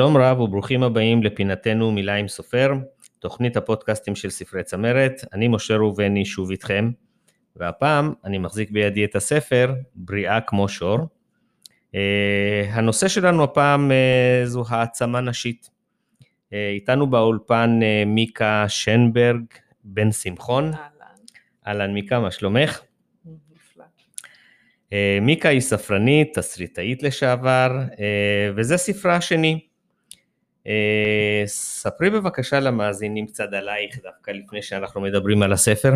שלום 0.00 0.16
רב 0.16 0.40
וברוכים 0.40 0.82
הבאים 0.82 1.22
לפינתנו 1.22 1.92
מילה 1.92 2.14
עם 2.14 2.28
סופר, 2.28 2.72
תוכנית 3.18 3.56
הפודקאסטים 3.56 4.14
של 4.14 4.30
ספרי 4.30 4.62
צמרת. 4.62 5.24
אני 5.32 5.48
משה 5.48 5.76
ראובני 5.76 6.24
שוב 6.24 6.50
איתכם, 6.50 6.90
והפעם 7.56 8.12
אני 8.24 8.38
מחזיק 8.38 8.70
בידי 8.70 9.04
את 9.04 9.16
הספר 9.16 9.74
בריאה 9.94 10.40
כמו 10.40 10.68
שור. 10.68 10.98
Uh, 10.98 11.94
הנושא 12.70 13.08
שלנו 13.08 13.44
הפעם 13.44 13.90
uh, 13.90 14.46
זו 14.46 14.64
העצמה 14.68 15.20
נשית. 15.20 15.70
Uh, 16.20 16.54
איתנו 16.74 17.10
באולפן 17.10 17.78
uh, 17.82 18.08
מיקה 18.08 18.64
שנברג, 18.68 19.44
בן 19.84 20.12
שמחון. 20.12 20.64
אהלן. 20.64 21.14
אהלן 21.66 21.94
מיקה, 21.94 22.20
מה 22.20 22.30
שלומך? 22.30 22.80
מיקה 25.20 25.48
היא 25.48 25.60
ספרנית, 25.60 26.38
תסריטאית 26.38 27.02
לשעבר, 27.02 27.70
וזה 28.56 28.76
ספרה 28.76 29.16
השני. 29.16 29.69
אה, 30.66 31.42
ספרי 31.46 32.10
בבקשה 32.10 32.60
למאזינים 32.60 33.26
קצת 33.26 33.52
עלייך 33.52 33.98
דווקא 34.02 34.30
לפני 34.30 34.62
שאנחנו 34.62 35.00
מדברים 35.00 35.42
על 35.42 35.52
הספר. 35.52 35.92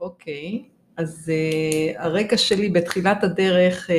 אוקיי, 0.00 0.62
אז 0.96 1.32
uh, 1.32 2.02
הרקע 2.02 2.36
שלי 2.36 2.68
בתחילת 2.68 3.24
הדרך, 3.24 3.90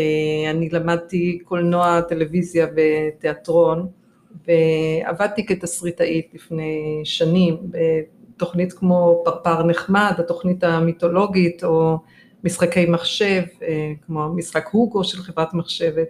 אני 0.50 0.70
למדתי 0.70 1.40
קולנוע, 1.44 2.02
טלוויזיה 2.02 2.67
ותיאטרון, 2.76 3.88
ועבדתי 4.48 5.45
כתסריטאית 5.45 6.31
לפני 6.34 7.02
שנים 7.03 7.58
בתוכנית 8.36 8.73
כמו 8.73 9.22
פרפר 9.26 9.64
נחמד, 9.64 10.14
התוכנית 10.17 10.64
המיתולוגית, 10.64 11.64
או 11.64 11.98
משחקי 12.44 12.86
מחשב, 12.86 13.42
אה, 13.61 13.94
כמו 14.05 14.30
משחק 14.36 14.67
הוגו 14.72 15.03
של 15.03 15.17
חברת 15.17 15.53
מחשבת. 15.53 16.08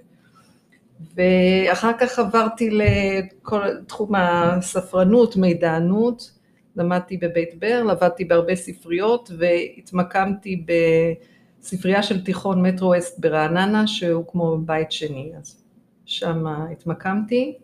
ואחר 1.15 1.91
כך 1.99 2.19
עברתי 2.19 2.69
לכל 2.71 3.61
תחום 3.87 4.15
הספרנות, 4.15 5.35
מידענות, 5.35 6.31
למדתי 6.75 7.17
בבית 7.17 7.59
ברל, 7.59 7.89
עבדתי 7.89 8.25
בהרבה 8.25 8.55
ספריות 8.55 9.31
והתמקמתי 9.37 10.65
בספרייה 11.61 12.03
של 12.03 12.23
תיכון 12.23 12.65
מטרו 12.65 12.97
אסט 12.97 13.19
ברעננה, 13.19 13.87
שהוא 13.87 14.25
כמו 14.27 14.57
בית 14.57 14.91
שני, 14.91 15.31
אז 15.37 15.63
שם 16.05 16.47
התמקמתי, 16.47 17.57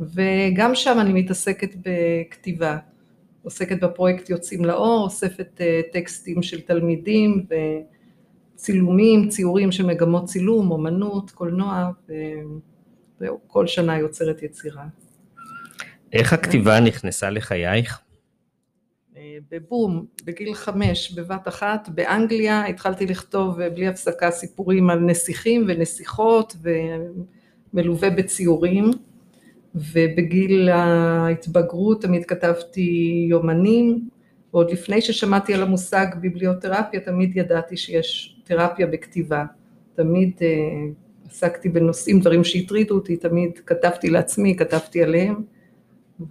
וגם 0.00 0.74
שם 0.74 0.98
אני 1.00 1.12
מתעסקת 1.12 1.70
בכתיבה, 1.76 2.78
עוסקת 3.42 3.80
בפרויקט 3.84 4.30
יוצאים 4.30 4.64
לאור, 4.64 5.04
אוספת 5.04 5.60
אה, 5.60 5.80
טקסטים 5.92 6.42
של 6.42 6.60
תלמידים 6.60 7.46
צילומים, 8.54 9.28
ציורים 9.28 9.72
של 9.72 9.86
מגמות 9.86 10.24
צילום, 10.24 10.70
אומנות, 10.70 11.30
קולנוע, 11.30 11.90
וכל 13.20 13.66
שנה 13.66 13.98
יוצרת 13.98 14.42
יצירה. 14.42 14.84
איך 16.12 16.32
הכתיבה 16.32 16.80
נכנסה 16.80 17.30
לחייך? 17.30 18.00
אה, 19.16 19.38
בבום, 19.50 20.06
בגיל 20.24 20.54
חמש, 20.54 21.12
בבת 21.12 21.48
אחת, 21.48 21.88
באנגליה, 21.88 22.66
התחלתי 22.66 23.06
לכתוב 23.06 23.62
בלי 23.62 23.86
הפסקה 23.86 24.30
סיפורים 24.30 24.90
על 24.90 24.98
נסיכים 24.98 25.64
ונסיכות, 25.68 26.56
ומלווה 27.72 28.10
בציורים, 28.10 28.90
ובגיל 29.74 30.68
ההתבגרות 30.68 32.02
תמיד 32.02 32.24
כתבתי 32.24 33.26
יומנים, 33.30 34.08
ועוד 34.52 34.70
לפני 34.70 35.00
ששמעתי 35.00 35.54
על 35.54 35.62
המושג 35.62 36.06
ביבליותרפיה, 36.20 37.00
תמיד 37.00 37.36
ידעתי 37.36 37.76
שיש 37.76 38.40
תרפיה 38.44 38.86
בכתיבה. 38.86 39.44
תמיד 39.94 40.32
uh, 40.38 40.42
עסקתי 41.30 41.68
בנושאים, 41.68 42.20
דברים 42.20 42.44
שהטרידו 42.44 42.94
אותי, 42.94 43.16
תמיד 43.16 43.50
כתבתי 43.66 44.10
לעצמי, 44.10 44.56
כתבתי 44.56 45.02
עליהם, 45.02 45.42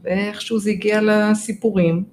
ואיכשהו 0.04 0.60
זה 0.60 0.70
הגיע 0.70 1.02
לסיפורים. 1.02 2.04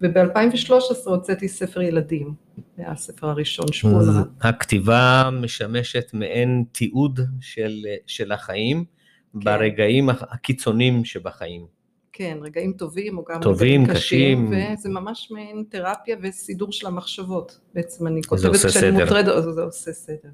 וב-2013 0.00 0.72
הוצאתי 1.06 1.48
ספר 1.48 1.82
ילדים, 1.82 2.34
זה 2.56 2.82
היה 2.82 2.92
הספר 2.92 3.26
הראשון, 3.26 3.72
שמונה. 3.72 4.22
הכתיבה 4.40 5.30
משמשת 5.32 6.10
מעין 6.14 6.64
תיעוד 6.72 7.20
של, 7.40 7.84
של 8.06 8.32
החיים 8.32 8.84
כן. 9.32 9.40
ברגעים 9.40 10.08
הקיצוניים 10.08 11.04
שבחיים. 11.04 11.66
כן, 12.12 12.38
רגעים 12.42 12.72
טובים 12.72 13.18
או 13.18 13.24
גם 13.24 13.40
טובים, 13.40 13.86
קשים, 13.86 13.94
קשים, 13.94 14.52
וזה 14.74 14.88
ממש 14.88 15.28
מעין 15.30 15.64
תרפיה 15.68 16.16
וסידור 16.22 16.72
של 16.72 16.86
המחשבות. 16.86 17.58
בעצם 17.74 18.06
אני 18.06 18.22
כותבת 18.22 18.66
כשאני 18.66 18.90
מוטרדת, 18.90 19.54
זה 19.54 19.62
עושה 19.62 19.92
סדר. 19.92 20.28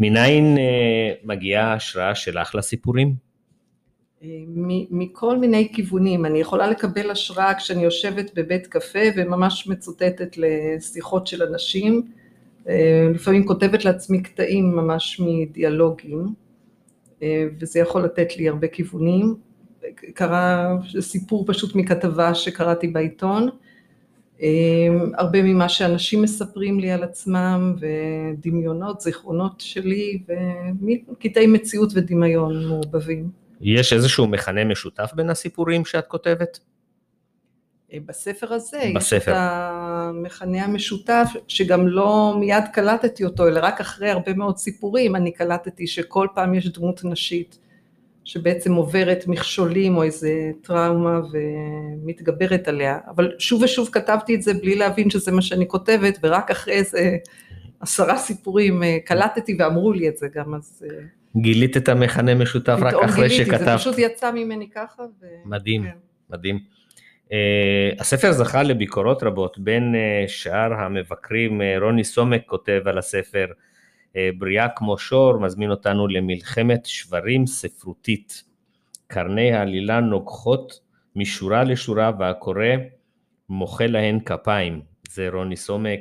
מניין 0.00 0.58
אה, 0.58 1.12
מגיעה 1.24 1.72
ההשראה 1.72 2.14
שלך 2.14 2.54
לסיפורים? 2.54 3.14
אה, 4.22 4.28
מכל 4.90 5.38
מיני 5.38 5.68
כיוונים, 5.72 6.26
אני 6.26 6.38
יכולה 6.38 6.66
לקבל 6.66 7.10
השראה 7.10 7.54
כשאני 7.54 7.82
יושבת 7.84 8.30
בבית 8.34 8.66
קפה 8.66 8.98
וממש 9.16 9.66
מצוטטת 9.66 10.36
לשיחות 10.36 11.26
של 11.26 11.42
אנשים, 11.42 12.02
אה, 12.68 13.08
לפעמים 13.14 13.46
כותבת 13.46 13.84
לעצמי 13.84 14.22
קטעים 14.22 14.76
ממש 14.76 15.20
מדיאלוגים, 15.20 16.26
וזה 17.60 17.80
יכול 17.80 18.04
לתת 18.04 18.36
לי 18.36 18.48
הרבה 18.48 18.68
כיוונים. 18.68 19.34
קרה 20.14 20.76
סיפור 21.00 21.44
פשוט 21.46 21.74
מכתבה 21.74 22.34
שקראתי 22.34 22.88
בעיתון, 22.88 23.48
הרבה 25.14 25.42
ממה 25.42 25.68
שאנשים 25.68 26.22
מספרים 26.22 26.80
לי 26.80 26.90
על 26.90 27.02
עצמם 27.02 27.76
ודמיונות, 27.80 29.00
זיכרונות 29.00 29.60
שלי 29.60 30.22
וקטעי 31.10 31.46
מציאות 31.46 31.92
ודמיון 31.94 32.66
מעורבבים. 32.66 33.30
יש 33.60 33.92
איזשהו 33.92 34.26
מכנה 34.26 34.64
משותף 34.64 35.10
בין 35.14 35.30
הסיפורים 35.30 35.84
שאת 35.84 36.06
כותבת? 36.06 36.58
אה, 37.92 37.98
בספר 38.06 38.52
הזה, 38.52 38.92
בספר. 38.94 39.16
יש 39.16 39.28
את 39.28 39.34
המכנה 39.36 40.64
המשותף 40.64 41.28
שגם 41.48 41.88
לא 41.88 42.36
מיד 42.40 42.64
קלטתי 42.72 43.24
אותו, 43.24 43.48
אלא 43.48 43.60
רק 43.62 43.80
אחרי 43.80 44.10
הרבה 44.10 44.34
מאוד 44.34 44.56
סיפורים 44.56 45.16
אני 45.16 45.32
קלטתי 45.32 45.86
שכל 45.86 46.28
פעם 46.34 46.54
יש 46.54 46.68
דמות 46.68 47.04
נשית 47.04 47.58
שבעצם 48.24 48.74
עוברת 48.74 49.24
מכשולים 49.26 49.96
או 49.96 50.02
איזה 50.02 50.50
טראומה 50.62 51.20
ומתגברת 51.32 52.68
עליה, 52.68 52.98
אבל 53.08 53.32
שוב 53.38 53.62
ושוב 53.62 53.88
כתבתי 53.92 54.34
את 54.34 54.42
זה 54.42 54.54
בלי 54.54 54.74
להבין 54.74 55.10
שזה 55.10 55.32
מה 55.32 55.42
שאני 55.42 55.68
כותבת, 55.68 56.18
ורק 56.22 56.50
אחרי 56.50 56.74
איזה 56.74 57.16
עשרה 57.80 58.16
סיפורים 58.16 58.82
אה, 58.82 58.98
קלטתי 59.04 59.56
ואמרו 59.58 59.92
לי 59.92 60.08
את 60.08 60.16
זה 60.16 60.28
גם, 60.34 60.54
אז... 60.54 60.84
אה, 60.90 61.04
גילית 61.36 61.76
את 61.76 61.88
המכנה 61.88 62.34
משותף 62.34 62.78
רק 62.80 62.94
אחרי 62.94 63.28
גיליתי, 63.28 63.50
שכתבת. 63.50 63.64
זה 63.64 63.76
פשוט 63.76 63.94
יצא 63.98 64.32
ממני 64.32 64.70
ככה. 64.70 65.02
ו... 65.02 65.26
מדהים, 65.44 65.82
כן. 65.82 65.90
מדהים. 66.30 66.58
Uh, 67.28 67.32
הספר 68.00 68.32
זכה 68.32 68.62
לביקורות 68.62 69.22
רבות, 69.22 69.58
בין 69.58 69.94
uh, 69.94 70.28
שאר 70.28 70.74
המבקרים, 70.74 71.60
uh, 71.60 71.64
רוני 71.82 72.04
סומק 72.04 72.42
כותב 72.46 72.80
על 72.86 72.98
הספר, 72.98 73.46
בריאה 74.38 74.68
כמו 74.68 74.98
שור 74.98 75.38
מזמין 75.38 75.70
אותנו 75.70 76.08
למלחמת 76.08 76.86
שברים 76.86 77.46
ספרותית. 77.46 78.44
קרני 79.06 79.52
העלילה 79.52 80.00
נוגחות 80.00 80.80
משורה 81.16 81.64
לשורה 81.64 82.10
והקורא 82.18 82.66
מוחא 83.48 83.84
להן 83.84 84.20
כפיים. 84.20 84.80
זה 85.10 85.28
רוני 85.32 85.56
סומק. 85.56 86.00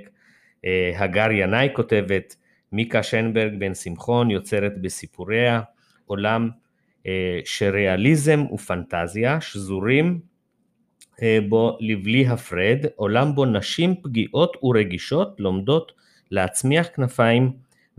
אה, 0.65 0.91
הגר 0.95 1.31
ינאי 1.31 1.69
כותבת, 1.73 2.35
מיקה 2.71 3.03
שנברג 3.03 3.59
בן 3.59 3.73
שמחון 3.73 4.31
יוצרת 4.31 4.81
בסיפוריה 4.81 5.61
עולם 6.05 6.49
אה, 7.07 7.39
שריאליזם 7.45 8.45
ופנטזיה 8.53 9.41
שזורים 9.41 10.19
בו 11.49 11.77
לבלי 11.79 12.27
הפרד, 12.27 12.85
עולם 12.95 13.35
בו 13.35 13.45
נשים 13.45 13.95
פגיעות 14.03 14.57
ורגישות 14.63 15.35
לומדות 15.39 15.91
להצמיח 16.31 16.87
כנפיים 16.95 17.51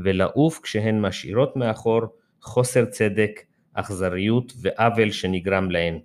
ולעוף 0.05 0.61
כשהן 0.62 1.00
משאירות 1.00 1.56
מאחור 1.56 2.00
חוסר 2.43 2.85
צדק, 2.85 3.41
אכזריות 3.75 4.52
ועוול 4.61 5.11
שנגרם 5.11 5.70
להן. 5.70 5.99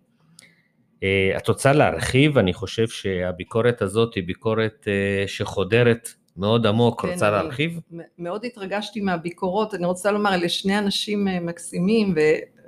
אה, 1.03 1.33
את 1.37 1.47
רוצה 1.47 1.73
להרחיב? 1.73 2.37
אני 2.37 2.53
חושב 2.53 2.87
שהביקורת 2.87 3.81
הזאת 3.81 4.15
היא 4.15 4.23
ביקורת 4.23 4.87
אה, 4.87 5.27
שחודרת 5.27 6.09
מאוד 6.37 6.67
עמוק, 6.67 7.01
כן, 7.01 7.11
רוצה 7.11 7.29
להרחיב? 7.29 7.79
מאוד 8.19 8.45
התרגשתי 8.45 9.01
מהביקורות, 9.01 9.75
אני 9.75 9.85
רוצה 9.85 10.11
לומר, 10.11 10.33
אלה 10.33 10.49
שני 10.49 10.77
אנשים 10.77 11.27
אה, 11.27 11.39
מקסימים, 11.39 12.15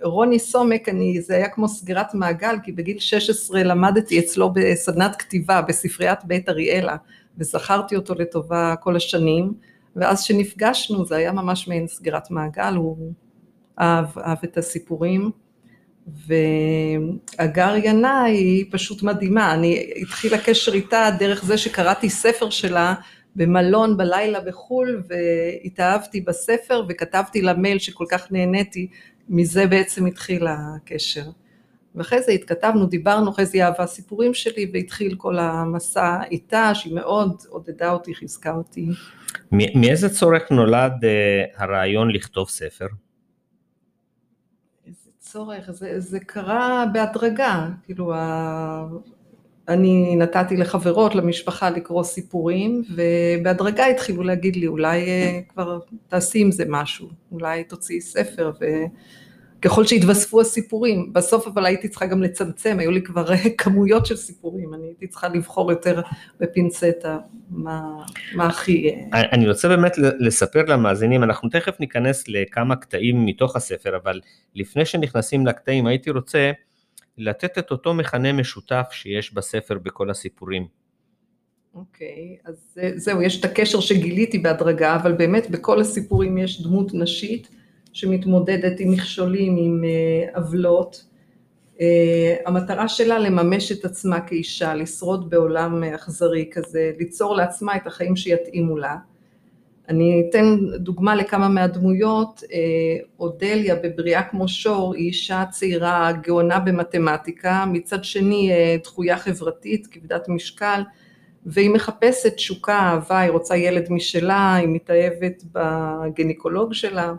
ורוני 0.02 0.40
סומק, 0.40 0.90
אני, 0.90 1.22
זה 1.22 1.36
היה 1.36 1.50
כמו 1.50 1.68
סגירת 1.68 2.14
מעגל, 2.14 2.56
כי 2.64 2.72
בגיל 2.72 3.00
16 3.00 3.64
למדתי 3.64 4.20
אצלו 4.20 4.54
בסדנת 4.54 5.16
כתיבה 5.16 5.62
בספריית 5.62 6.26
בית 6.26 6.50
אריאלה, 6.50 6.96
וזכרתי 7.38 7.96
אותו 7.96 8.16
לטובה 8.16 8.76
כל 8.80 8.96
השנים. 8.96 9.54
ואז 9.98 10.22
שנפגשנו 10.24 11.06
זה 11.06 11.16
היה 11.16 11.32
ממש 11.32 11.68
מעין 11.68 11.88
סגירת 11.88 12.32
מעגל, 12.32 12.74
הוא 12.76 13.14
אהב, 13.80 14.20
אהב 14.20 14.38
את 14.44 14.58
הסיפורים. 14.58 15.32
והגר 16.28 17.76
ינאי 17.84 18.32
היא 18.32 18.66
פשוט 18.72 19.04
מדהימה, 19.04 19.54
אני 19.54 19.92
התחילה 20.02 20.38
קשר 20.38 20.74
איתה 20.74 21.10
דרך 21.20 21.46
זה 21.46 21.58
שקראתי 21.58 22.10
ספר 22.10 22.50
שלה 22.50 22.94
במלון 23.36 23.98
בלילה 23.98 24.40
בחו"ל 24.40 25.04
והתאהבתי 25.08 26.22
בספר 26.22 26.86
וכתבתי 26.90 27.42
לה 27.42 27.54
מייל 27.54 27.80
שכל 27.80 28.06
כך 28.10 28.32
נהניתי, 28.32 28.88
מזה 29.30 29.68
בעצם 29.68 30.06
התחיל 30.06 30.48
הקשר. 30.48 31.24
ואחרי 31.98 32.22
זה 32.22 32.32
התכתבנו, 32.32 32.86
דיברנו, 32.86 33.32
אחרי 33.32 33.46
זה 33.46 33.58
היא 33.58 33.64
אהבה 33.64 33.86
סיפורים 33.86 34.34
שלי, 34.34 34.72
והתחיל 34.74 35.16
כל 35.16 35.40
המסע 35.40 36.20
איתה, 36.32 36.76
שהיא 36.76 36.96
מאוד 36.96 37.42
עודדה 37.50 37.92
אותי, 37.92 38.16
חיזקה 38.16 38.52
אותי. 38.56 38.88
מאיזה 39.52 40.10
צורך 40.10 40.52
נולד 40.52 40.94
uh, 41.02 41.62
הרעיון 41.62 42.12
לכתוב 42.12 42.50
ספר? 42.50 42.88
איזה 44.88 45.10
צורך, 45.20 45.72
זה, 45.72 46.00
זה 46.00 46.20
קרה 46.20 46.86
בהדרגה, 46.94 47.68
כאילו, 47.84 48.14
ה... 48.14 48.88
אני 49.68 50.16
נתתי 50.16 50.58
לחברות, 50.58 51.16
למשפחה 51.16 51.70
לקרוא 51.70 52.04
סיפורים, 52.04 52.84
ובהדרגה 52.90 53.86
התחילו 53.86 54.24
להגיד 54.24 54.56
לי, 54.56 54.68
אולי 54.68 55.06
uh, 55.06 55.52
כבר 55.52 55.80
תעשי 56.08 56.40
עם 56.40 56.52
זה 56.52 56.64
משהו, 56.68 57.08
אולי 57.32 57.64
תוציאי 57.64 58.02
ספר, 58.02 58.52
ו... 58.62 58.66
ככל 59.62 59.86
שהתווספו 59.86 60.42
הסיפורים, 60.42 61.14
בסוף 61.14 61.48
אבל 61.48 61.66
הייתי 61.66 61.90
צריכה 61.90 62.06
גם 62.06 62.24
לצמצם, 62.24 62.78
היו 62.80 62.92
לי 62.92 63.02
כבר 63.02 63.26
כמויות 63.58 64.06
של 64.06 64.16
סיפורים, 64.16 64.74
אני 64.74 64.86
הייתי 64.88 65.08
צריכה 65.08 65.28
לבחור 65.28 65.72
יותר 65.72 66.02
בפינצטה 66.40 67.18
מה, 67.50 67.82
מה 68.36 68.46
הכי... 68.46 68.90
אה, 69.14 69.22
אני 69.32 69.48
רוצה 69.50 69.68
באמת 69.68 69.98
לספר 69.98 70.66
למאזינים, 70.66 71.24
אנחנו 71.24 71.50
תכף 71.50 71.80
ניכנס 71.80 72.24
לכמה 72.28 72.76
קטעים 72.76 73.26
מתוך 73.26 73.56
הספר, 73.56 73.98
אבל 74.04 74.22
לפני 74.56 74.86
שנכנסים 74.86 75.48
לקטעים 75.48 75.88
הייתי 75.88 76.10
רוצה 76.10 76.52
לתת 77.18 77.58
את 77.58 77.72
אותו 77.72 77.94
מכנה 77.94 78.34
משותף 78.34 78.88
שיש 78.92 79.34
בספר 79.34 79.78
בכל 79.78 80.10
הסיפורים. 80.10 80.68
אוקיי, 81.76 82.38
okay, 82.46 82.50
אז 82.50 82.80
זהו, 82.96 83.22
יש 83.22 83.40
את 83.40 83.46
הקשר 83.46 83.80
שגיליתי 83.80 84.38
בהדרגה, 84.38 84.96
אבל 84.96 85.12
באמת 85.12 85.50
בכל 85.50 85.82
הסיפורים 85.82 86.38
יש 86.38 86.62
דמות 86.62 86.94
נשית. 86.94 87.57
שמתמודדת 87.98 88.80
עם 88.80 88.92
מכשולים, 88.92 89.58
עם 89.58 89.84
אה, 89.84 90.40
עוולות. 90.40 91.06
אה, 91.82 92.36
המטרה 92.46 92.88
שלה 92.88 93.20
לממש 93.20 93.72
את 93.72 93.86
עצמה 93.86 94.20
כאישה, 94.22 94.74
לשרוד 94.74 95.30
בעולם 95.30 95.84
אכזרי 95.84 96.50
כזה, 96.52 96.92
ליצור 97.00 97.36
לעצמה 97.36 97.76
את 97.76 97.88
החיים 97.88 98.16
שיתאימו 98.16 98.78
לה. 98.78 98.96
אני 99.90 100.28
אתן 100.30 100.58
דוגמה 100.76 101.16
לכמה 101.16 101.50
מהדמויות, 101.50 102.44
אה, 102.54 102.58
אודליה 103.20 103.76
בבריאה 103.76 104.24
כמו 104.24 104.48
שור 104.48 104.94
היא 104.94 105.08
אישה 105.08 105.44
צעירה 105.52 106.12
גאונה 106.12 106.60
במתמטיקה, 106.60 107.66
מצד 107.68 108.04
שני 108.04 108.52
דחויה 108.84 109.18
חברתית, 109.18 109.88
כבדת 109.88 110.30
משקל, 110.30 110.82
והיא 111.46 111.70
מחפשת 111.70 112.36
תשוקה, 112.36 112.80
אהבה, 112.80 113.20
היא 113.20 113.32
רוצה 113.32 113.58
ילד 113.58 113.88
משלה, 113.90 114.56
היא 114.56 114.68
מתאהבת 114.68 115.44
בגניקולוג 115.54 116.74
שלה. 116.74 117.14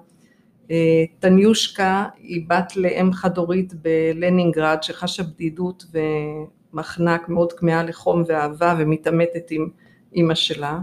טניושקה 1.18 2.06
היא 2.18 2.42
בת 2.48 2.76
לאם 2.76 3.12
חד-הורית 3.12 3.72
בלנינגרד 3.82 4.82
שחשה 4.82 5.22
בדידות 5.22 5.84
ומחנק 6.72 7.28
מאוד 7.28 7.52
כמהה 7.52 7.82
לחום 7.82 8.22
ואהבה 8.26 8.74
ומתעמתת 8.78 9.50
עם 9.50 9.68
אימא 10.14 10.34
שלה. 10.34 10.78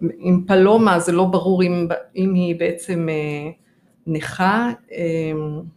עם 0.00 0.44
פלומה 0.46 1.00
זה 1.00 1.12
לא 1.12 1.24
ברור 1.24 1.62
אם, 1.62 1.88
אם 2.16 2.34
היא 2.34 2.56
בעצם 2.58 3.08
אה, 3.08 3.50
נכה, 4.06 4.70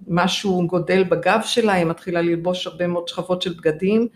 משהו 0.07 0.67
גודל 0.67 1.03
בגב 1.03 1.39
שלה, 1.43 1.73
היא 1.73 1.85
מתחילה 1.85 2.21
ללבוש 2.21 2.67
הרבה 2.67 2.87
מאוד 2.87 3.07
שכבות 3.07 3.41
של 3.41 3.53
בגדים, 3.53 4.07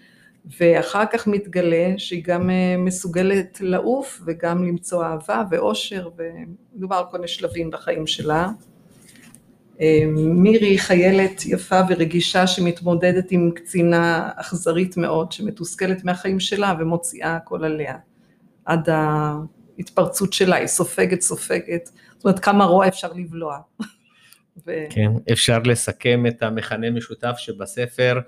ואחר 0.59 1.03
כך 1.13 1.27
מתגלה 1.27 1.93
שהיא 1.97 2.23
גם 2.23 2.49
אה, 2.49 2.75
מסוגלת 2.77 3.57
לעוף 3.61 4.21
וגם 4.25 4.63
למצוא 4.63 5.03
אהבה 5.03 5.43
ואושר, 5.51 6.09
ומדובר 6.17 6.95
על 6.95 7.03
כל 7.11 7.17
מיני 7.17 7.27
שלבים 7.27 7.71
בחיים 7.71 8.07
שלה. 8.07 8.49
אה, 9.81 10.03
מירי 10.15 10.67
היא 10.67 10.79
חיילת 10.79 11.45
יפה 11.45 11.79
ורגישה 11.89 12.47
שמתמודדת 12.47 13.31
עם 13.31 13.51
קצינה 13.55 14.29
אכזרית 14.35 14.97
מאוד, 14.97 15.31
שמתוסכלת 15.31 16.03
מהחיים 16.03 16.39
שלה 16.39 16.73
ומוציאה 16.79 17.35
הכל 17.35 17.63
עליה. 17.63 17.95
עד 18.65 18.89
ההתפרצות 18.89 20.33
שלה, 20.33 20.55
היא 20.55 20.67
סופגת, 20.67 21.21
סופגת, 21.21 21.89
זאת 22.13 22.25
אומרת 22.25 22.39
כמה 22.39 22.65
רוע 22.65 22.87
אפשר 22.87 23.13
לבלוע. 23.13 23.59
ו... 24.67 24.71
כן, 24.89 25.11
אפשר 25.31 25.59
לסכם 25.59 26.23
את 26.27 26.43
המכנה 26.43 26.91
משותף 26.91 27.35
שבספר, 27.37 28.19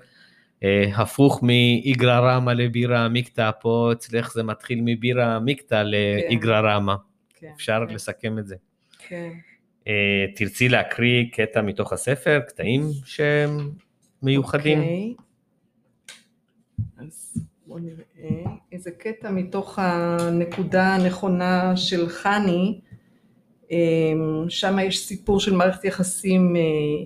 הפוך 0.96 1.42
מאיגרא 1.42 2.20
רמא 2.20 2.50
לבירה 2.50 3.04
עמיקתא, 3.04 3.50
פה 3.60 3.90
אצלך 3.92 4.32
זה 4.32 4.42
מתחיל 4.42 4.80
מבירה 4.84 5.36
עמיקתא 5.36 5.82
לאיגרא 5.82 6.60
רמא. 6.60 6.94
כן, 7.34 7.50
אפשר 7.56 7.84
כן. 7.88 7.94
לסכם 7.94 8.38
את 8.38 8.46
זה. 8.46 8.56
כן. 9.08 9.32
אה, 9.88 10.26
תרצי 10.36 10.68
להקריא 10.68 11.24
קטע 11.32 11.62
מתוך 11.62 11.92
הספר, 11.92 12.40
קטעים 12.48 12.82
שהם 13.04 13.70
מיוחדים? 14.22 14.78
אוקיי. 14.78 15.14
אז 16.98 17.46
בואו 17.66 17.78
נראה 17.78 18.50
איזה 18.72 18.90
קטע 18.90 19.30
מתוך 19.30 19.78
הנקודה 19.78 20.94
הנכונה 20.94 21.76
של 21.76 22.08
חני, 22.08 22.80
אה, 23.72 23.76
שם 24.48 24.78
יש 24.78 25.06
סיפור 25.06 25.40
של 25.40 25.54
מערכת 25.54 25.84
יחסים 25.84 26.56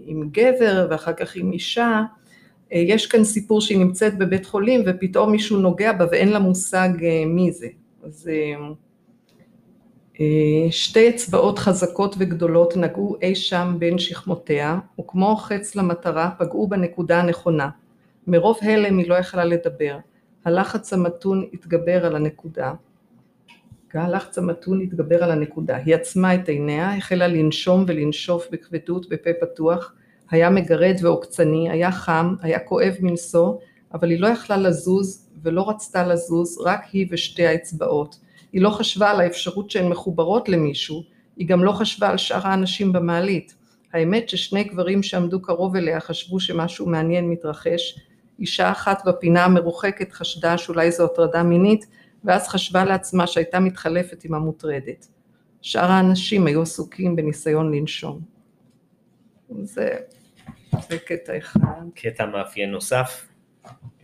עם 0.05 0.29
גבר 0.33 0.87
ואחר 0.91 1.13
כך 1.13 1.37
עם 1.37 1.53
אישה, 1.53 1.89
אה, 1.91 2.22
יש 2.73 3.07
כאן 3.07 3.25
סיפור 3.25 3.61
שהיא 3.61 3.79
נמצאת 3.79 4.19
בבית 4.19 4.47
חולים 4.47 4.83
ופתאום 4.87 5.33
מישהו 5.33 5.59
נוגע 5.59 5.93
בה 5.93 6.07
ואין 6.11 6.29
לה 6.29 6.39
מושג 6.39 6.89
אה, 7.03 7.25
מי 7.27 7.53
זה. 7.53 7.67
אז 8.03 8.31
אה, 10.21 10.67
שתי 10.71 11.09
אצבעות 11.09 11.59
חזקות 11.59 12.15
וגדולות 12.19 12.77
נגעו 12.77 13.17
אי 13.23 13.35
שם 13.35 13.77
בין 13.79 13.99
שכמותיה, 13.99 14.79
וכמו 15.01 15.37
חץ 15.37 15.77
למטרה 15.77 16.31
פגעו 16.39 16.69
בנקודה 16.69 17.21
הנכונה. 17.21 17.69
מרוב 18.27 18.59
הלם 18.63 18.99
היא 18.99 19.09
לא 19.09 19.15
יכלה 19.15 19.45
לדבר. 19.45 19.97
הלחץ 20.45 20.93
המתון 20.93 21.49
התגבר 21.53 22.07
על 22.07 22.17
הנקודה. 22.17 22.73
הלחץ 23.95 24.39
המתון 24.39 24.81
התגבר 24.81 25.25
על 25.25 25.31
הנקודה. 25.31 25.77
היא 25.77 25.95
עצמה 25.95 26.35
את 26.35 26.49
עיניה, 26.49 26.97
החלה 26.97 27.27
לנשום 27.29 27.85
ולנשוף 27.89 28.47
בכבדות 28.51 29.09
בפה 29.09 29.31
פתוח, 29.41 29.95
היה 30.33 30.51
מגרד 30.51 30.97
ועוקצני, 31.03 31.71
היה 31.71 31.93
חם, 31.93 32.35
היה 32.43 32.59
כואב 32.59 32.95
מנשוא, 33.01 33.55
אבל 33.95 34.11
היא 34.11 34.21
לא 34.21 34.27
יכלה 34.27 34.57
לזוז 34.57 35.29
ולא 35.43 35.71
רצתה 35.71 36.07
לזוז, 36.07 36.59
רק 36.65 36.81
היא 36.93 37.07
ושתי 37.11 37.47
האצבעות. 37.47 38.19
היא 38.53 38.63
לא 38.63 38.71
חשבה 38.71 39.11
על 39.11 39.21
האפשרות 39.21 39.71
שהן 39.71 39.89
מחוברות 39.89 40.49
למישהו, 40.49 41.03
היא 41.37 41.49
גם 41.49 41.65
לא 41.65 41.73
חשבה 41.73 42.09
על 42.09 42.17
שאר 42.17 42.47
האנשים 42.47 42.93
במעלית. 42.93 43.55
האמת 43.93 44.29
ששני 44.29 44.65
גברים 44.65 45.03
שעמדו 45.03 45.43
קרוב 45.43 45.77
אליה 45.77 46.01
חשבו 46.01 46.41
שמשהו 46.41 46.87
מעניין 46.87 47.31
מתרחש, 47.31 47.99
אישה 48.39 48.71
אחת 48.71 49.03
בפינה 49.07 49.45
המרוחקת 49.45 50.13
חשדה 50.13 50.59
שאולי 50.59 50.93
זו 50.93 51.05
הטרדה 51.05 51.43
מינית, 51.43 51.87
ואז 52.25 52.49
חשבה 52.49 52.85
לעצמה 52.85 53.27
שהייתה 53.27 53.61
מתחלפת 53.61 54.25
עם 54.25 54.35
המוטרדת. 54.35 55.07
שאר 55.63 55.91
האנשים 55.91 56.47
היו 56.47 56.63
עסוקים 56.63 57.17
בניסיון 57.17 57.75
לנשום. 57.75 58.21
זה 59.63 59.89
זה 60.81 60.99
קטע 60.99 61.39
אחד. 61.39 61.83
קטע 61.95 62.27
מאפיין 62.27 62.71
נוסף? 62.71 63.27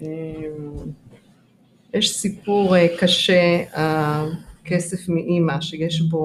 אמ, 0.02 0.06
יש 1.94 2.16
סיפור 2.16 2.76
אה, 2.76 2.86
קשה, 3.00 3.64
הכסף 3.72 5.08
מאימא, 5.08 5.60
שיש 5.60 6.00
בו 6.00 6.22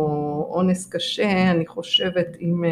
אונס 0.54 0.90
קשה, 0.90 1.52
אני 1.52 1.68
חושבת 1.68 2.28
עם... 2.40 2.66
אה, 2.66 2.70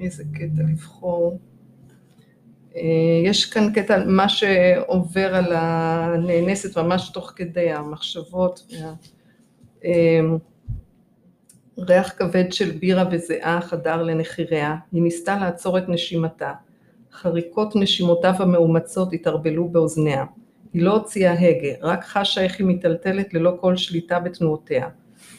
איזה 0.00 0.24
קטע 0.34 0.62
לבחור. 0.72 1.38
אה, 2.76 2.82
יש 3.24 3.44
כאן 3.44 3.72
קטע, 3.72 4.04
מה 4.06 4.28
שעובר 4.28 5.34
על 5.34 5.52
הנאנסת 5.52 6.78
ממש 6.78 7.10
תוך 7.14 7.32
כדי 7.36 7.72
המחשבות. 7.72 8.72
אמ, 9.84 10.38
ריח 11.78 12.12
כבד 12.16 12.52
של 12.52 12.70
בירה 12.70 13.04
וזיעה 13.10 13.60
חדר 13.60 14.02
לנחיריה, 14.02 14.76
היא 14.92 15.02
ניסתה 15.02 15.38
לעצור 15.38 15.78
את 15.78 15.88
נשימתה. 15.88 16.52
חריקות 17.12 17.76
נשימותיו 17.76 18.34
המאומצות 18.38 19.12
התערבלו 19.12 19.68
באוזניה. 19.68 20.24
היא 20.72 20.82
לא 20.82 20.92
הוציאה 20.92 21.32
הגה, 21.32 21.68
רק 21.82 22.04
חשה 22.04 22.42
איך 22.42 22.58
היא 22.58 22.66
מיטלטלת 22.66 23.34
ללא 23.34 23.56
כל 23.60 23.76
שליטה 23.76 24.20
בתנועותיה. 24.20 24.88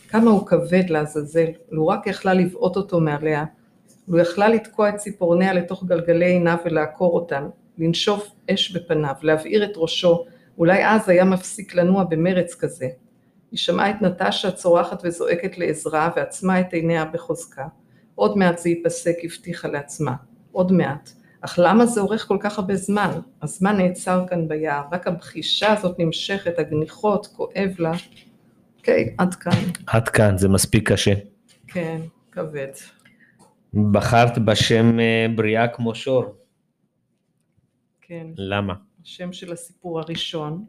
כמה 0.07 0.31
הוא 0.31 0.47
כבד 0.47 0.89
לעזאזל, 0.89 1.47
לו 1.71 1.87
רק 1.87 2.07
יכלה 2.07 2.33
לבעוט 2.33 2.75
אותו 2.75 2.99
מעליה, 2.99 3.45
לו 4.07 4.19
יכלה 4.19 4.49
לתקוע 4.49 4.89
את 4.89 4.95
ציפורניה 4.95 5.53
לתוך 5.53 5.83
גלגלי 5.83 6.25
עיניו 6.25 6.57
ולעקור 6.65 7.15
אותן, 7.15 7.43
לנשוף 7.77 8.31
אש 8.53 8.71
בפניו, 8.71 9.13
להבעיר 9.21 9.63
את 9.63 9.71
ראשו, 9.75 10.25
אולי 10.57 10.85
אז 10.85 11.09
היה 11.09 11.25
מפסיק 11.25 11.75
לנוע 11.75 12.03
במרץ 12.03 12.55
כזה. 12.55 12.87
היא 13.51 13.57
שמעה 13.57 13.89
את 13.89 14.01
נטשה 14.01 14.51
צורחת 14.51 15.01
וזועקת 15.03 15.57
לעזרה 15.57 16.09
ועצמה 16.15 16.59
את 16.59 16.73
עיניה 16.73 17.05
בחוזקה. 17.05 17.67
עוד 18.15 18.37
מעט 18.37 18.57
זה 18.57 18.69
ייפסק, 18.69 19.15
הבטיחה 19.23 19.67
לעצמה. 19.67 20.15
עוד 20.51 20.71
מעט. 20.71 21.09
אך 21.41 21.59
למה 21.63 21.85
זה 21.85 22.01
אורך 22.01 22.27
כל 22.27 22.37
כך 22.39 22.59
הרבה 22.59 22.75
זמן? 22.75 23.11
הזמן 23.41 23.77
נעצר 23.77 24.25
כאן 24.29 24.47
ביער, 24.47 24.83
רק 24.91 25.07
הבחישה 25.07 25.73
הזאת 25.73 25.99
נמשכת, 25.99 26.59
הגניחות, 26.59 27.27
כואב 27.27 27.75
לה. 27.79 27.91
אוקיי, 28.77 29.15
עד 29.17 29.35
כאן. 29.35 29.59
עד 29.87 30.09
כאן, 30.09 30.37
זה 30.37 30.49
מספיק 30.49 30.91
קשה. 30.91 31.13
כן, 31.67 32.01
כבד. 32.31 32.71
בחרת 33.91 34.37
בשם 34.37 34.99
אה, 34.99 35.25
בריאה 35.35 35.67
כמו 35.67 35.95
שור, 35.95 36.25
כן. 38.01 38.27
למה? 38.37 38.73
השם 39.03 39.33
של 39.33 39.53
הסיפור 39.53 39.99
הראשון. 39.99 40.65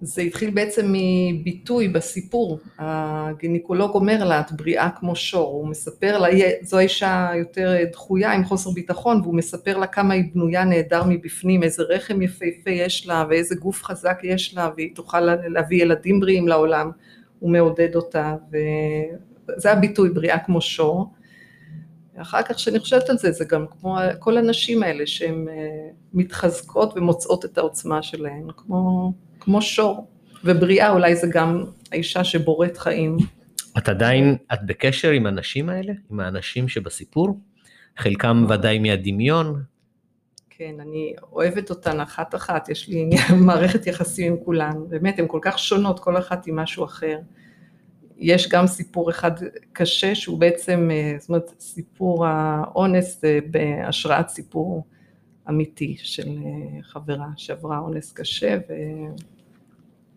זה 0.00 0.22
התחיל 0.22 0.50
בעצם 0.50 0.92
מביטוי 0.92 1.88
בסיפור. 1.88 2.58
הגינקולוג 2.78 3.94
אומר 3.94 4.24
לה, 4.24 4.40
את 4.40 4.52
בריאה 4.52 4.90
כמו 4.90 5.16
שור. 5.16 5.52
הוא 5.52 5.68
מספר 5.68 6.18
לה, 6.18 6.28
זו 6.62 6.78
האישה 6.78 7.30
יותר 7.38 7.76
דחויה 7.92 8.32
עם 8.32 8.44
חוסר 8.44 8.70
ביטחון, 8.70 9.20
והוא 9.20 9.34
מספר 9.34 9.78
לה 9.78 9.86
כמה 9.86 10.14
היא 10.14 10.24
בנויה 10.34 10.64
נהדר 10.64 11.02
מבפנים, 11.08 11.62
איזה 11.62 11.82
רחם 11.82 12.22
יפהפה 12.22 12.70
יש 12.70 13.06
לה, 13.06 13.24
ואיזה 13.30 13.54
גוף 13.54 13.82
חזק 13.82 14.20
יש 14.22 14.54
לה, 14.54 14.70
והיא 14.76 14.94
תוכל 14.94 15.20
להביא 15.20 15.82
ילדים 15.82 16.20
בריאים 16.20 16.48
לעולם. 16.48 16.90
הוא 17.38 17.50
מעודד 17.50 17.94
אותה, 17.94 18.34
וזה 18.50 19.72
הביטוי, 19.72 20.10
בריאה 20.10 20.38
כמו 20.38 20.60
שור. 20.60 21.06
ואחר 22.16 22.42
כך 22.42 22.54
כשאני 22.54 22.78
חושבת 22.78 23.10
על 23.10 23.18
זה, 23.18 23.32
זה 23.32 23.44
גם 23.44 23.66
כמו 23.70 23.98
כל 24.18 24.36
הנשים 24.36 24.82
האלה 24.82 25.06
שהן 25.06 25.48
אה, 25.48 25.88
מתחזקות 26.14 26.96
ומוצאות 26.96 27.44
את 27.44 27.58
העוצמה 27.58 28.02
שלהן, 28.02 28.48
כמו, 28.56 29.12
כמו 29.46 29.62
שור. 29.62 30.06
ובריאה 30.44 30.90
אולי 30.90 31.16
זה 31.16 31.26
גם 31.32 31.64
האישה 31.92 32.24
שבוראת 32.24 32.76
חיים. 32.76 33.16
את 33.78 33.88
עדיין, 33.88 34.36
את 34.52 34.58
בקשר 34.66 35.10
עם 35.10 35.26
הנשים 35.26 35.68
האלה? 35.68 35.92
עם 36.10 36.20
האנשים 36.20 36.68
שבסיפור? 36.68 37.40
חלקם 37.96 38.46
ודאי 38.48 38.78
מהדמיון? 38.78 39.62
כן, 40.50 40.74
אני 40.80 41.14
אוהבת 41.32 41.70
אותן 41.70 42.00
אחת-אחת, 42.00 42.68
יש 42.68 42.88
לי 42.88 43.10
מערכת 43.46 43.86
יחסים 43.86 44.32
עם 44.32 44.38
כולן, 44.44 44.74
באמת, 44.88 45.18
הן 45.18 45.24
כל 45.28 45.38
כך 45.42 45.58
שונות, 45.58 46.00
כל 46.00 46.18
אחת 46.18 46.46
עם 46.46 46.56
משהו 46.56 46.84
אחר. 46.84 47.18
יש 48.16 48.48
גם 48.48 48.66
סיפור 48.66 49.10
אחד 49.10 49.30
קשה 49.72 50.14
שהוא 50.14 50.38
בעצם, 50.38 50.88
אה, 50.92 51.14
זאת 51.18 51.28
אומרת, 51.28 51.50
סיפור 51.60 52.26
האונס 52.26 53.24
אה, 53.24 53.38
בהשראת 53.50 54.28
סיפור 54.28 54.84
אמיתי 55.48 55.96
של 55.98 56.28
אה, 56.28 56.82
חברה 56.82 57.26
שעברה 57.36 57.78
אונס 57.78 58.12
קשה 58.12 58.58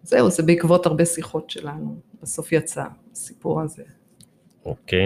וזהו, 0.03 0.29
זה 0.29 0.43
בעקבות 0.43 0.85
הרבה 0.85 1.05
שיחות 1.05 1.49
שלנו, 1.49 1.99
בסוף 2.21 2.51
יצא 2.51 2.83
הסיפור 3.11 3.61
הזה. 3.61 3.83
אוקיי. 4.65 5.05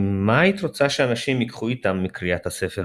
מה 0.00 0.40
היית 0.40 0.62
רוצה 0.62 0.88
שאנשים 0.88 1.40
ייקחו 1.40 1.68
איתם 1.68 2.02
מקריאת 2.02 2.46
הספר? 2.46 2.84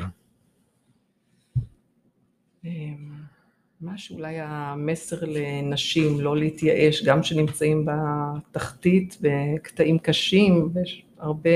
מה 3.82 3.98
שאולי 3.98 4.36
המסר 4.40 5.18
לנשים, 5.22 6.22
לא 6.22 6.38
להתייאש, 6.38 7.04
גם 7.04 7.24
שנמצאים 7.24 7.86
בתחתית 7.86 9.18
בקטעים 9.22 10.00
קשים, 10.00 10.70
ויש 10.74 11.06
הרבה 11.20 11.50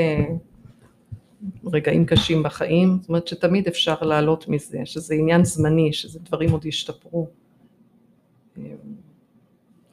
רגעים 1.65 2.05
קשים 2.05 2.43
בחיים, 2.43 2.97
זאת 3.01 3.09
אומרת 3.09 3.27
שתמיד 3.27 3.67
אפשר 3.67 4.01
לעלות 4.01 4.47
מזה, 4.47 4.79
שזה 4.85 5.15
עניין 5.15 5.45
זמני, 5.45 5.93
שזה 5.93 6.19
דברים 6.19 6.51
עוד 6.51 6.65
ישתפרו. 6.65 7.29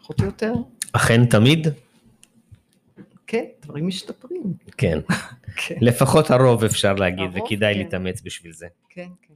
פחות 0.01 0.21
או 0.21 0.25
יותר. 0.27 0.53
אכן 0.93 1.27
תמיד? 1.27 1.69
כן, 3.27 3.45
דברים 3.63 3.87
משתפרים. 3.87 4.43
כן. 4.77 4.99
כן. 5.67 5.75
לפחות 5.81 6.31
הרוב 6.31 6.65
אפשר 6.65 6.95
להגיד, 6.95 7.31
הרוב, 7.37 7.47
וכדאי 7.47 7.75
כן. 7.75 7.79
להתאמץ 7.79 8.23
בשביל 8.25 8.53
זה. 8.53 8.67
כן, 8.89 9.09
כן. 9.23 9.35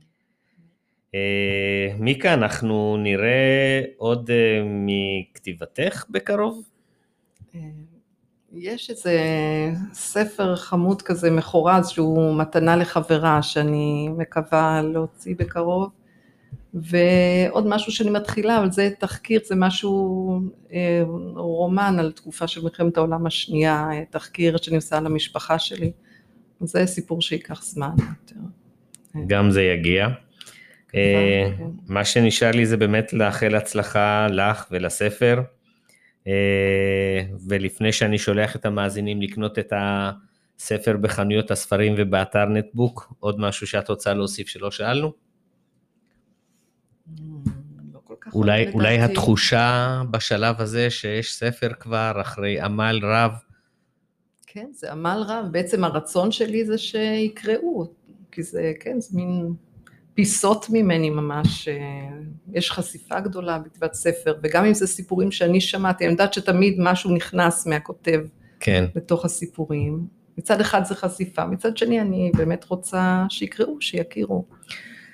אה, 1.14 1.94
מיקה, 1.98 2.34
אנחנו 2.34 2.96
נראה 2.96 3.82
עוד 3.96 4.30
אה, 4.30 4.62
מכתיבתך 4.64 6.04
בקרוב? 6.10 6.62
אה, 7.54 7.60
יש 8.52 8.90
איזה 8.90 9.18
ספר 9.92 10.56
חמוד 10.56 11.02
כזה 11.02 11.30
מחורז 11.30 11.88
שהוא 11.88 12.38
מתנה 12.38 12.76
לחברה 12.76 13.42
שאני 13.42 14.08
מקווה 14.08 14.82
להוציא 14.82 15.34
בקרוב 15.38 15.90
ועוד 16.74 17.66
משהו 17.66 17.92
שאני 17.92 18.10
מתחילה, 18.10 18.58
אבל 18.58 18.70
זה 18.70 18.90
תחקיר, 18.98 19.40
זה 19.44 19.54
משהו, 19.56 20.40
רומן 21.34 21.96
על 21.98 22.12
תקופה 22.12 22.46
של 22.46 22.62
מלחמת 22.62 22.96
העולם 22.96 23.26
השנייה, 23.26 23.88
תחקיר 24.10 24.56
שאני 24.56 24.76
עושה 24.76 24.98
על 24.98 25.06
המשפחה 25.06 25.58
שלי, 25.58 25.92
זה 26.60 26.86
סיפור 26.86 27.22
שייקח 27.22 27.62
זמן 27.62 27.94
יותר. 27.98 28.40
גם 29.26 29.50
זה 29.50 29.62
יגיע. 29.62 30.08
אה, 30.94 31.50
כן. 31.58 31.64
מה 31.86 32.04
שנשאר 32.04 32.50
לי 32.50 32.66
זה 32.66 32.76
באמת 32.76 33.12
לאחל 33.12 33.54
הצלחה 33.54 34.26
לך 34.30 34.66
ולספר, 34.70 35.40
אה, 36.26 37.22
ולפני 37.48 37.92
שאני 37.92 38.18
שולח 38.18 38.56
את 38.56 38.66
המאזינים 38.66 39.22
לקנות 39.22 39.58
את 39.58 39.72
הספר 39.76 40.96
בחנויות 40.96 41.50
הספרים 41.50 41.94
ובאתר 41.98 42.44
נטבוק, 42.44 43.14
עוד 43.20 43.40
משהו 43.40 43.66
שאת 43.66 43.88
רוצה 43.88 44.14
להוסיף 44.14 44.48
שלא 44.48 44.70
שאלנו? 44.70 45.12
לא 47.92 48.00
אולי, 48.32 48.72
אולי 48.72 48.98
התחושה 48.98 50.02
בשלב 50.10 50.60
הזה 50.60 50.90
שיש 50.90 51.34
ספר 51.34 51.72
כבר 51.80 52.12
אחרי 52.20 52.60
עמל 52.60 53.00
רב. 53.02 53.32
כן, 54.46 54.66
זה 54.72 54.92
עמל 54.92 55.22
רב, 55.28 55.46
בעצם 55.50 55.84
הרצון 55.84 56.32
שלי 56.32 56.64
זה 56.64 56.78
שיקראו, 56.78 57.86
כי 58.32 58.42
זה, 58.42 58.72
כן, 58.80 59.00
זה 59.00 59.16
מין 59.16 59.54
פיסות 60.14 60.66
ממני 60.70 61.10
ממש, 61.10 61.68
אה, 61.68 61.74
יש 62.52 62.70
חשיפה 62.70 63.20
גדולה 63.20 63.58
בכתיבת 63.58 63.94
ספר, 63.94 64.34
וגם 64.42 64.64
אם 64.64 64.74
זה 64.74 64.86
סיפורים 64.86 65.30
שאני 65.30 65.60
שמעתי, 65.60 66.04
אני 66.04 66.12
יודעת 66.12 66.34
שתמיד 66.34 66.76
משהו 66.78 67.14
נכנס 67.14 67.66
מהכותב 67.66 68.20
כן. 68.60 68.84
לתוך 68.94 69.24
הסיפורים. 69.24 70.06
מצד 70.38 70.60
אחד 70.60 70.84
זה 70.84 70.94
חשיפה, 70.94 71.46
מצד 71.46 71.76
שני 71.76 72.00
אני 72.00 72.30
באמת 72.36 72.64
רוצה 72.64 73.24
שיקראו, 73.28 73.80
שיכירו 73.80 74.44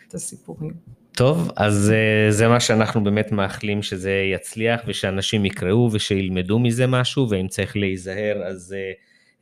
את 0.08 0.14
הסיפורים. 0.14 0.72
טוב, 1.16 1.50
אז 1.56 1.92
אה, 1.94 2.30
זה 2.30 2.48
מה 2.48 2.60
שאנחנו 2.60 3.04
באמת 3.04 3.32
מאחלים 3.32 3.82
שזה 3.82 4.12
יצליח 4.34 4.80
ושאנשים 4.86 5.44
יקראו 5.44 5.88
ושילמדו 5.92 6.58
מזה 6.58 6.86
משהו, 6.86 7.28
ואם 7.30 7.48
צריך 7.48 7.76
להיזהר 7.76 8.42
אז, 8.44 8.76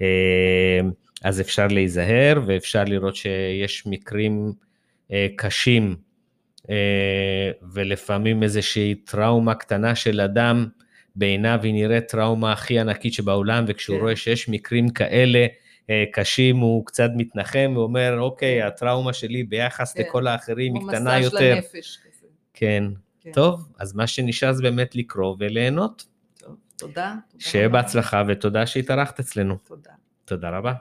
אה, 0.03 0.81
אז 1.25 1.41
אפשר 1.41 1.67
להיזהר 1.67 2.41
ואפשר 2.47 2.85
לראות 2.85 3.17
שיש 3.17 3.87
מקרים 3.87 4.53
אה, 5.13 5.27
קשים 5.37 5.97
אה, 6.71 7.51
ולפעמים 7.73 8.43
איזושהי 8.43 8.95
טראומה 8.95 9.55
קטנה 9.55 9.95
של 9.95 10.21
אדם, 10.21 10.67
בעיניו 11.17 11.61
היא 11.63 11.75
נראית 11.75 12.09
טראומה 12.09 12.53
הכי 12.53 12.79
ענקית 12.79 13.13
שבעולם, 13.13 13.65
וכשהוא 13.69 13.97
כן. 13.97 14.03
רואה 14.03 14.17
שיש 14.17 14.49
מקרים 14.49 14.89
כאלה 14.89 15.39
אה, 15.39 15.47
קשים, 16.13 16.57
הוא 16.57 16.87
קצת 16.87 17.11
מתנחם 17.17 17.73
ואומר, 17.75 18.21
אוקיי, 18.21 18.61
כן. 18.61 18.67
הטראומה 18.67 19.13
שלי 19.13 19.45
ביחס 19.45 19.93
כן. 19.93 20.03
לכל 20.03 20.27
האחרים 20.27 20.75
היא 20.75 20.83
קטנה 20.89 21.19
יותר. 21.21 21.37
הוא 21.37 21.59
מסע 21.59 21.69
של 21.69 21.77
הנפש 21.77 21.99
כזה. 21.99 22.27
כן. 22.55 22.85
כן. 23.21 23.33
טוב, 23.33 23.69
אז 23.79 23.95
מה 23.95 24.07
שנשאר 24.07 24.53
זה 24.53 24.63
באמת 24.63 24.95
לקרוא 24.97 25.37
וליהנות. 25.39 26.07
טוב, 26.39 26.57
תודה. 26.79 27.15
שיהיה 27.39 27.69
בהצלחה 27.69 28.23
ותודה 28.29 28.67
שהתארחת 28.67 29.21
אצלנו. 29.21 29.57
תודה. 29.65 29.91
תודה 30.25 30.51
רבה. 30.51 30.73